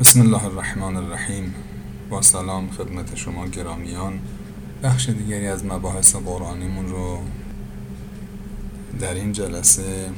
[0.00, 1.54] بسم الله الرحمن الرحیم
[2.10, 4.20] با سلام خدمت شما گرامیان
[4.82, 7.18] بخش دیگری از مباحث قرآنیمون رو
[9.00, 10.10] در این جلسه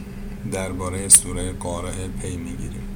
[0.52, 2.88] درباره سوره قارعه پی می‌گیریم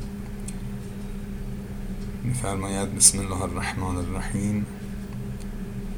[2.24, 4.66] میفرماید بسم الله الرحمن الرحیم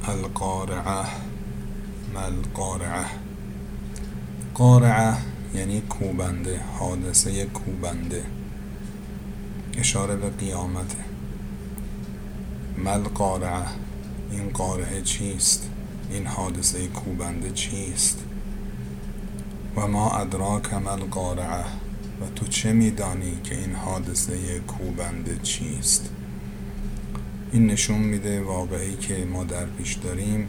[0.09, 1.07] القارعه
[2.15, 3.07] مل قارعه
[4.55, 5.17] قارعه
[5.55, 8.25] یعنی کوبنده حادثه کوبنده
[9.79, 11.05] اشاره به قیامته.
[12.79, 13.67] مل قارعه
[14.31, 15.69] این قارعه چیست؟
[16.11, 18.19] این حادثه کوبنده چیست؟
[19.77, 21.65] و ما ادراک مل قارعه
[22.21, 26.11] و تو چه میدانی که این حادثه کوبنده چیست؟
[27.53, 30.49] این نشون میده واقعی که ما در پیش داریم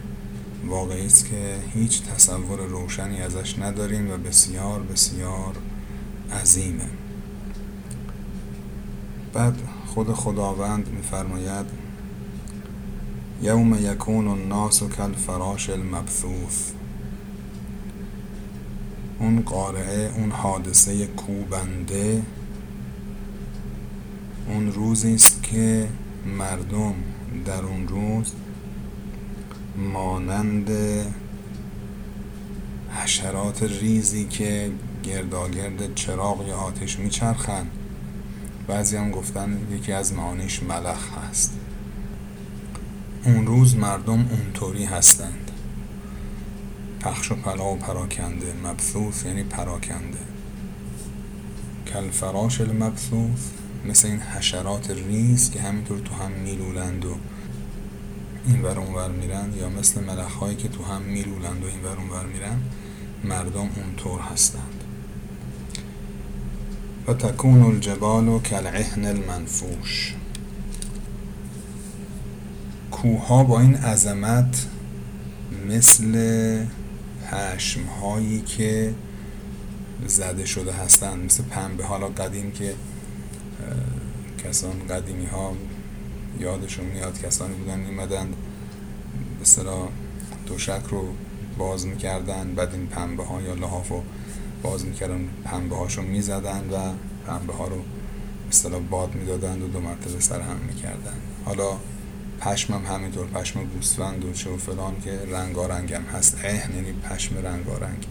[0.66, 5.55] واقعی است که هیچ تصور روشنی ازش نداریم و بسیار بسیار
[6.41, 6.90] عظیمه.
[9.35, 9.53] بعد
[9.88, 11.66] خود خداوند میفرماید
[13.41, 16.71] یوم یکون الناس کالفراش المبثوث.
[19.20, 22.23] اون قارعه اون حادثه کوبنده
[24.48, 25.88] اون روزی است که
[26.38, 26.93] مردم
[27.45, 28.32] در اون روز
[29.77, 30.71] مانند
[32.91, 34.71] حشرات ریزی که
[35.04, 37.71] گرداگرد چراغ یا آتش میچرخند.
[38.68, 41.54] بعضی هم گفتن یکی از معانیش ملخ هست.
[43.26, 45.52] اون روز مردم اونطوری هستند.
[46.99, 48.54] پخش و پلا و پراکنده.
[48.63, 50.20] مبثوث یعنی پراکنده.
[51.88, 53.49] کلفراش المبثوث
[53.85, 57.16] مثل این حشرات ریز که همینطور تو هم میلولند و
[58.48, 62.00] این ور ور میرن یا مثل ملخ هایی که تو هم میلولند و این ور
[62.12, 62.62] ور میرن
[63.24, 64.84] مردم اونطور هستند.
[67.07, 70.16] و تکون الجبال کالعهن المنفوش.
[72.91, 74.67] کوها با این عظمت
[75.69, 76.66] مثل
[77.31, 78.94] پشم هایی که
[80.07, 82.73] زده شده هستند مثل پنبه حالا قدیم که
[84.44, 85.53] کسان قدیمی ها
[86.39, 88.27] یادشون میاد کسانی بودن میمدن
[89.39, 89.71] به
[90.47, 91.07] دوشک رو
[91.57, 94.03] باز می‌کردن بعد این پنبه ها یا لحاف رو
[94.65, 96.93] باز می‌کردن پنبه هاشو می‌زدن و
[97.27, 97.81] پنبه ها رو
[98.49, 101.15] مثلا باد می‌دادن و دو مرتبه سر هم می‌کردن.
[101.45, 101.77] حالا
[102.39, 105.19] پشم هم همینطور پشم گوسفند و چه و فلان که
[105.95, 106.37] هم هست.
[106.43, 108.05] اهن یعنی پشم رنگارنگ.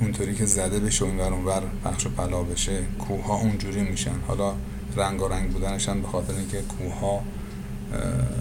[0.00, 4.20] اونطوری که زده بشه این ور پخش و پلا بشه کوه ها اونجوری میشن.
[4.26, 4.54] حالا
[4.96, 7.22] رنگارنگ بودنش هم به خاطر اینکه کوه ها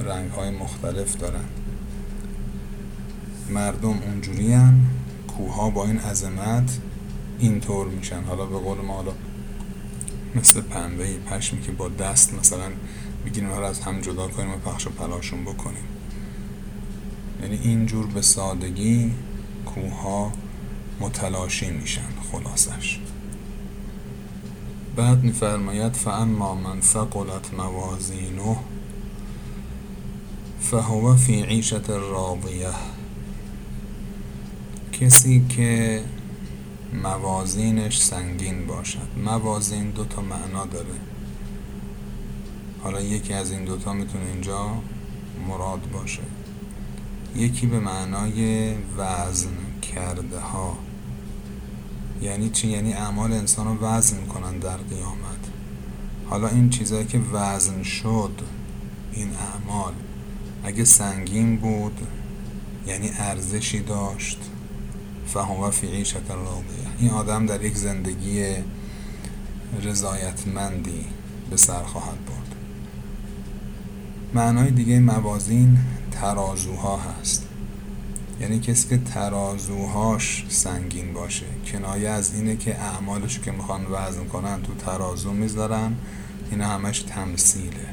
[0.06, 1.46] رنگ های مختلف دارن.
[3.50, 4.86] مردم اونجوری هم
[5.28, 6.78] کوه ها با این عظمت
[7.44, 8.24] اینطور میشن.
[8.24, 9.12] حالا به قول ما حالا
[10.36, 12.72] مثل پنبه پشمی که با دست مثلا
[13.26, 15.84] بگیریم رو از هم جدا کنیم و پخش و پلاشون بکنیم.
[17.42, 19.12] یعنی اینجور به سادگی
[19.66, 20.32] کوه ها
[21.00, 23.00] متلاشی میشن خلاصش.
[24.96, 28.58] بعد میفرماید فاما من ثقلت موازینه
[30.60, 32.74] فهو فی عیشت راضیه.
[34.92, 36.04] کسی که
[36.94, 39.08] موازینش سنگین باشد.
[39.26, 40.96] موازین دو تا معنا داره.
[42.84, 44.70] حالا یکی از این دوتا می‌تونه اینجا
[45.48, 46.22] مراد باشه.
[47.36, 49.58] یکی به معنای وزن
[49.96, 50.78] کرده ها
[52.22, 55.44] یعنی چی؟ یعنی اعمال انسان رو وزن می‌کنن در قیامت.
[56.30, 58.42] حالا این چیزهایی که وزن شد
[59.14, 59.94] این اعمال
[60.64, 62.08] اگه سنگین بود
[62.88, 64.50] یعنی ارزشی داشت.
[65.28, 68.46] فهم فی عیشت راضیه این آدم در یک زندگی
[69.84, 71.06] رضایتمندی
[71.50, 72.56] به سر خواهد برد.
[74.34, 75.78] معنای دیگه موازین
[76.12, 77.48] ترازوها هست.
[78.42, 81.46] یعنی کسی که ترازوهاش سنگین باشه.
[81.66, 85.96] کنایه از اینه که اعمالش که می‌خوان وزن کنن تو ترازو می‌ذارن
[86.52, 87.86] این همش تمثیله.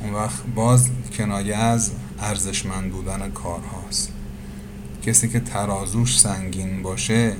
[0.00, 4.12] اون وقت باز کنایه از ارزشمند بودن کارهاست.
[5.06, 7.32] کسی که ترازوش سنگین باشه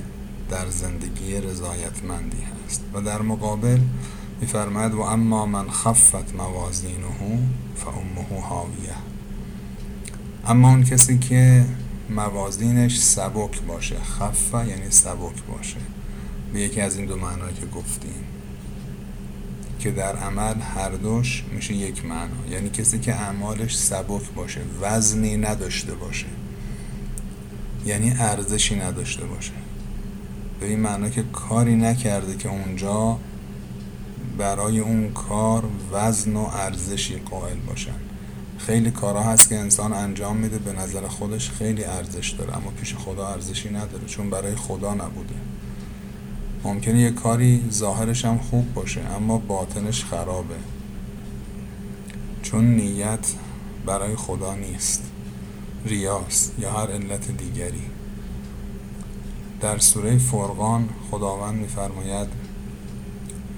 [0.49, 2.81] در زندگی رضایتمندی هست.
[2.93, 3.79] و در مقابل
[4.41, 7.39] میفرماید و اما من خفت موازینه
[7.75, 8.95] فامه هاویه
[10.47, 11.65] اما اون کسی که
[12.09, 15.77] موازینش سبک باشه خفه یعنی سبک باشه.
[16.53, 18.23] به یکی از این دو معنایی که گفتیم
[19.79, 22.47] که در عمل هر دوش میشه یک معنا.
[22.51, 26.27] یعنی کسی که اعمالش سبک باشه وزنی نداشته باشه.
[27.85, 29.51] یعنی ارزشی نداشته باشه.
[30.59, 33.17] به این معنا که کاری نکرده که اونجا
[34.37, 37.95] برای اون کار وزن و ارزشی قائل باشن.
[38.57, 42.95] خیلی کارها هست که انسان انجام میده به نظر خودش خیلی ارزش داره اما پیش
[42.95, 45.35] خدا ارزشی نداره چون برای خدا نبوده.
[46.63, 50.55] ممکنه یه کاری ظاهرش هم خوب باشه اما باطنش خرابه.
[52.43, 53.27] چون نیت
[53.85, 55.03] برای خدا نیست.
[55.85, 57.83] ریاست یا هر علت دیگری.
[59.61, 62.27] در سوره فرقان خداوند میفرماید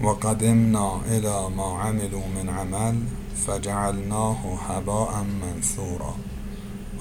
[0.02, 2.96] و قدمنا الى ما عملوا من عمل
[3.36, 4.38] فجعلناه
[4.70, 6.14] هباء منثورا.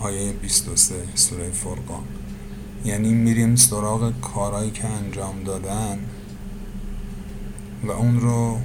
[0.00, 2.04] آیه 23 سوره فرقان.
[2.84, 5.98] یعنی میریم سراغ کارهایی که انجام دادن
[7.84, 8.58] و اون رو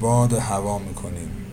[0.00, 1.45] باد هوا می‌کنیم.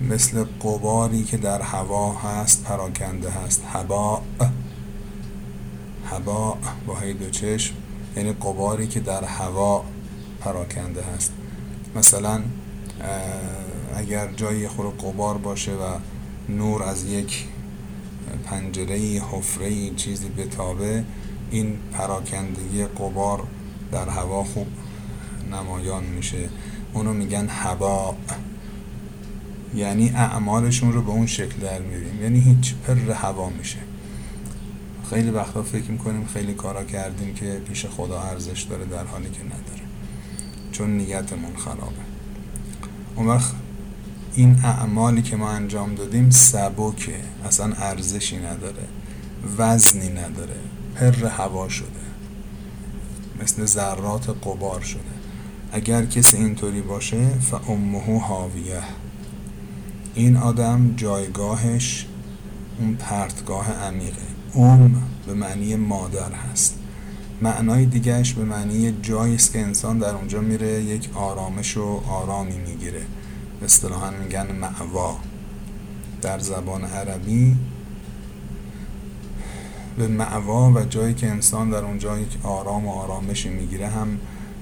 [0.00, 3.62] مثل قباری که در هوا هست پراکنده هست.
[3.72, 4.22] هوا
[6.10, 7.74] هوا با هی دو چشم
[8.16, 9.84] یعنی قباری که در هوا
[10.40, 11.32] پراکنده هست.
[11.96, 12.42] مثلا
[13.96, 15.98] اگر جایی خور قبار باشه و
[16.48, 17.46] نور از یک
[18.44, 18.96] پنجره
[19.30, 21.04] حفره چیزی بتابه
[21.50, 23.42] این پراکندگی قبار
[23.92, 24.66] در هوا خوب
[25.52, 26.48] نمایان میشه.
[26.94, 28.14] اونو میگن هوا
[29.74, 33.78] یعنی اعمالشون رو به اون شکل در میریم یعنی هیچ پر هوا میشه.
[35.10, 39.40] خیلی وقتا فکر می‌کنیم خیلی کارا کردیم که پیش خدا ارزش داره در حالی که
[39.44, 39.82] نداره.
[40.72, 42.02] چون نیتمون خرابه.
[43.16, 43.54] اون وقت
[44.34, 47.14] این اعمالی که ما انجام دادیم سبکه.
[47.44, 48.84] اصلا ارزشی نداره.
[49.58, 50.56] وزنی نداره.
[50.96, 51.86] پر هوا شده.
[53.42, 55.00] مثل ذرات قبار شده.
[55.72, 58.82] اگر کسی اینطوری باشه فامه حاویه.
[60.14, 62.06] این آدم جایگاهش
[62.78, 64.22] اون پرتگاه عمیقه.
[64.54, 66.78] ام به معنی مادر هست.
[67.42, 72.58] معنای دیگهش به معنی جایی است که انسان در اونجا میره یک آرامش و آرامی
[72.58, 73.02] می‌گیره.
[73.64, 75.16] اصطلاحا میگن معوا.
[76.22, 77.56] در زبان عربی
[79.98, 84.18] به معوا و جایی که انسان در اونجا یک آرام و آرامشی می‌گیره هم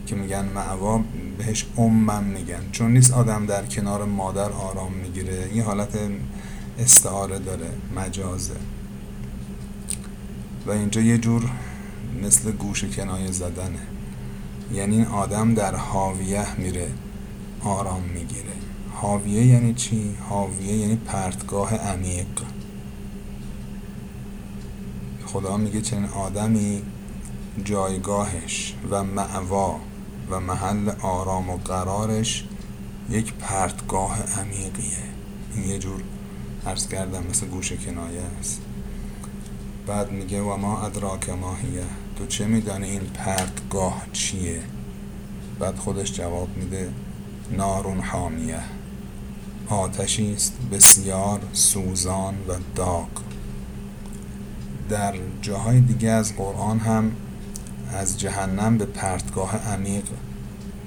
[0.07, 1.01] که میگن معوا
[1.41, 2.71] بهش امم میگن.
[2.73, 5.49] چون نیست آدم در کنار مادر آرام می‌گیره.
[5.53, 5.99] این حالت
[6.79, 7.71] استعاره داره.
[7.97, 8.55] مجازه.
[10.67, 11.51] و اینجا یه جور
[12.23, 13.79] مثل گوش کنایه زدنه.
[14.73, 16.89] یعنی این آدم در حاویه میره.
[17.65, 18.53] آرام می‌گیره.
[18.95, 22.27] حاویه یعنی چی؟ حاویه یعنی پرتگاه عمیق.
[25.27, 26.83] خدا میگه چنین آدمی
[27.65, 29.81] جایگاهش و معوا
[30.31, 32.45] و محل آرام و قرارش
[33.11, 34.99] یک پرتگاه عمیقیه.
[35.55, 36.03] این یه جور
[36.67, 38.61] عرض کردم مثل گوش کنایه است.
[39.87, 41.85] بعد میگه و ما ادراک ماهیه
[42.17, 44.61] تو چه میدانی این پرتگاه چیه؟
[45.59, 46.93] بعد خودش جواب میده
[47.51, 48.61] نارون حامیه.
[49.69, 53.09] آتشی است بسیار سوزان و داغ.
[54.89, 57.13] در جاهای دیگه از قرآن هم
[57.95, 60.05] از جهنم به پرتگاه عمیق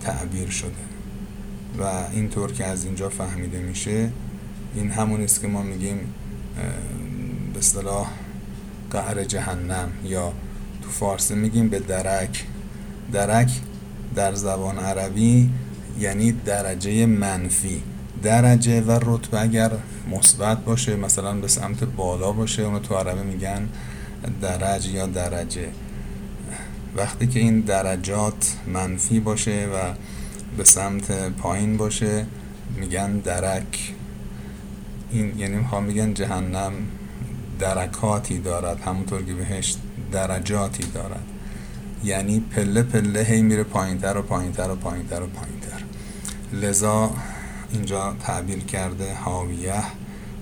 [0.01, 0.71] تعبیر شده.
[1.79, 4.11] و اینطور که از اینجا فهمیده میشه
[4.75, 6.13] این همون است که ما میگیم
[7.53, 8.07] به اصطلاح
[8.91, 10.33] قعر جهنم یا
[10.81, 12.45] تو فارسی میگیم به درک.
[13.11, 13.51] درک
[14.15, 15.49] در زبان عربی
[15.99, 17.83] یعنی درجه منفی.
[18.23, 19.71] درجه و رتبه اگر
[20.11, 23.69] مثبت باشه مثلا به سمت بالا باشه اونو تو عربی میگن
[24.41, 25.69] درج یا درجه.
[26.95, 29.93] وقتی که این درجات منفی باشه و
[30.57, 32.25] به سمت پایین باشه
[32.77, 33.93] میگن درک.
[35.11, 36.73] این یعنی می‌خوام میگن جهنم
[37.59, 39.75] درکاتی دارد همونطور که بهش
[40.11, 41.23] درجاتی دارد.
[42.03, 45.83] یعنی پله پله هی میره پایینتر و پایینتر و پایینتر و پایینتر.
[46.53, 47.11] لذا
[47.71, 49.83] اینجا تعبیر کرده حاویه.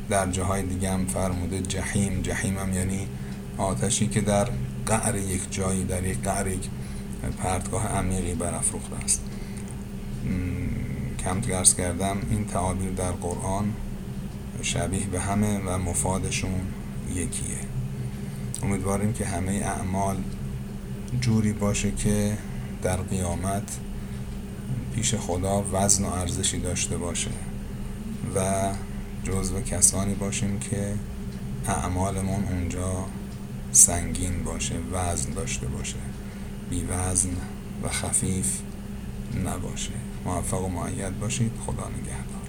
[0.10, 3.08] در جاهای دیگه هم فرموده جهیم جهیم هم یعنی
[3.58, 4.48] آتشی که در
[4.86, 6.70] قعر یک جایی در یک قعر یک
[7.38, 9.22] پرتگاه عمیقی برافروخته است.
[11.24, 13.74] کم درس کردم این تعابیر در قرآن
[14.62, 16.62] شبیه به همه و مفادشون
[17.10, 17.58] یکیه.
[18.64, 20.18] امیدواریم که همه اعمال
[21.22, 22.38] جوری باشه که
[22.82, 23.78] در قیامت
[24.96, 27.32] پیش خدا وزن و ارزشی داشته باشه
[28.36, 28.70] و
[29.24, 30.94] جزو کسانی باشیم که
[31.68, 33.06] اعمالمون اونجا
[33.72, 35.98] سنگین باشه وزن داشته باشه.
[36.70, 37.30] بی وزن
[37.84, 38.60] و خفیف
[39.46, 39.92] نباشه.
[40.26, 41.52] موفق و معید باشید.
[41.66, 42.41] خدا نگهدار.